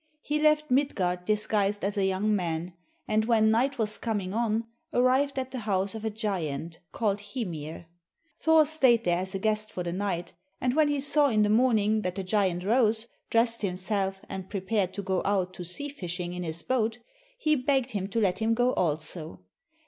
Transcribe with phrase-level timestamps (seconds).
[0.23, 2.73] He left Midgard disguised as a young man,
[3.07, 7.85] and when night was coming on, arrived at the house of a giant, called Hymir.
[8.35, 11.49] Thor stayed there as a guest for the night, and when he saw in the
[11.49, 16.33] morning that the giant rose, dressed himself, and prepared to go out to sea fishing
[16.33, 16.97] in his boat,
[17.37, 19.41] he begged him to let him go also.